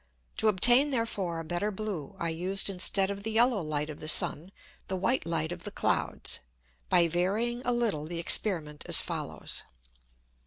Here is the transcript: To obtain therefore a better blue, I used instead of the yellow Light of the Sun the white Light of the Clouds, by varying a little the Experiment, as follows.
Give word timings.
To 0.37 0.47
obtain 0.47 0.89
therefore 0.89 1.39
a 1.39 1.43
better 1.45 1.69
blue, 1.69 2.15
I 2.17 2.29
used 2.29 2.71
instead 2.71 3.11
of 3.11 3.21
the 3.21 3.29
yellow 3.29 3.59
Light 3.61 3.87
of 3.87 3.99
the 3.99 4.07
Sun 4.07 4.51
the 4.87 4.95
white 4.97 5.27
Light 5.27 5.51
of 5.51 5.63
the 5.63 5.69
Clouds, 5.69 6.39
by 6.89 7.07
varying 7.07 7.61
a 7.65 7.71
little 7.71 8.05
the 8.05 8.17
Experiment, 8.17 8.83
as 8.87 8.99
follows. 8.99 9.61